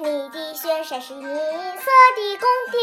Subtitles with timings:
[0.00, 2.80] 你的雪山是银色的宫殿，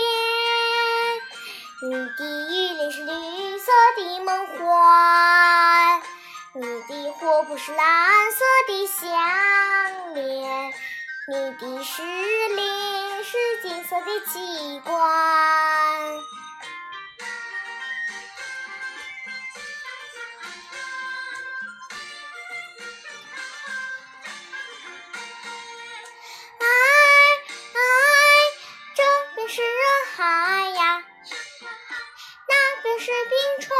[1.84, 2.20] 你的
[2.52, 6.02] 雨林是绿色的梦幻，
[6.56, 10.74] 你的火盆是蓝色的项链，
[11.30, 15.75] 你的石林是金色的奇观。
[29.46, 29.56] 官。
[32.98, 33.78] 是冰川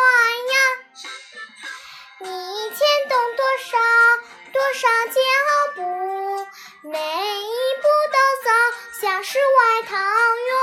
[0.54, 0.56] 呀，
[2.20, 2.28] 你
[2.70, 2.78] 牵
[3.10, 3.78] 动多少
[4.54, 5.18] 多少脚
[5.74, 5.80] 步，
[6.90, 8.48] 每一步都走
[9.02, 9.96] 向世外桃
[10.46, 10.54] 源，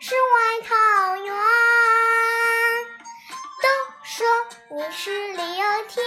[0.00, 0.74] 世外桃
[1.16, 1.30] 源。
[3.62, 3.64] 都
[4.02, 4.26] 说
[4.70, 6.04] 你是旅游天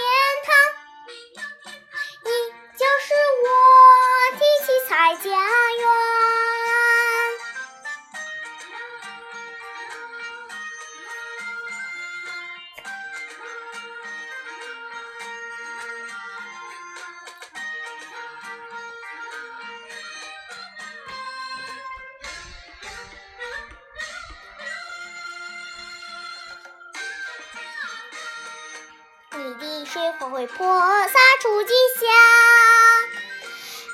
[29.94, 31.72] 雪花会泼洒出吉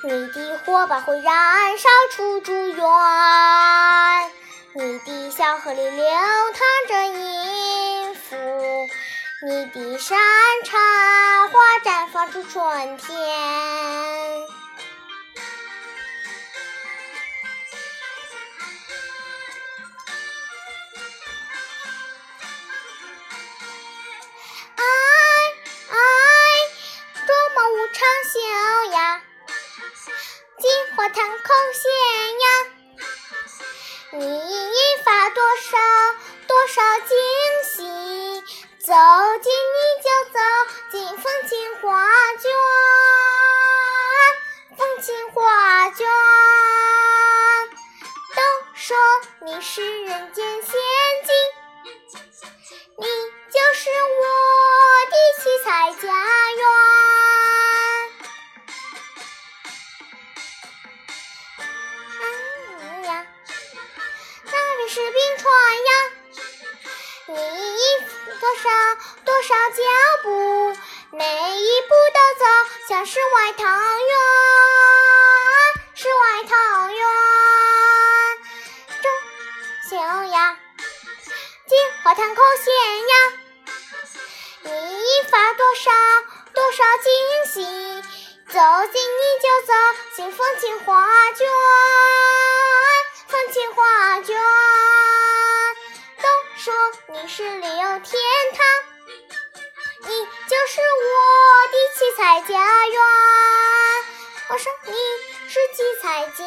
[0.06, 2.82] 祥，你的火把会燃烧出祝愿，
[4.72, 8.34] 你的小河里流淌着音符，
[9.46, 10.18] 你的山
[10.64, 10.78] 茶
[11.48, 14.09] 花绽放出春天。
[31.10, 31.34] 花滩口
[31.74, 31.82] 线
[32.40, 32.46] 呀，
[34.12, 35.76] 你引发多少
[36.46, 37.16] 多少惊
[37.64, 37.82] 喜？
[38.78, 38.94] 走
[39.42, 40.38] 进你就走
[40.92, 42.06] 进风情画
[42.38, 42.48] 卷，
[44.76, 46.06] 风情画卷。
[48.36, 48.40] 都
[48.74, 48.96] 说
[49.40, 50.70] 你是人间仙
[51.24, 51.34] 境，
[52.98, 53.90] 你就是
[54.20, 54.22] 我
[55.10, 56.06] 的七彩家
[56.52, 56.89] 园。
[67.32, 67.36] 你
[68.40, 68.68] 多少
[69.24, 69.82] 多少脚
[70.24, 70.76] 步，
[71.12, 71.24] 每
[71.60, 72.44] 一步都走
[72.88, 74.18] 向世外桃源，
[75.94, 77.06] 世外桃源。
[79.00, 79.04] 中
[79.90, 79.94] 秋
[80.32, 80.58] 呀，
[81.68, 82.66] 金花滩口线
[83.06, 83.14] 呀，
[84.62, 84.72] 你
[85.30, 85.92] 发多少
[86.52, 87.12] 多少惊
[87.46, 88.02] 喜，
[88.48, 88.58] 走
[88.92, 89.72] 进你就走
[90.16, 91.46] 进风情画卷，
[93.28, 94.36] 风情画卷。
[97.22, 98.18] 你是旅游天
[98.54, 98.64] 堂，
[100.00, 101.12] 你就是我
[101.70, 102.54] 的七彩家
[102.86, 102.98] 园。
[104.48, 104.92] 我说你
[105.46, 106.44] 是七彩家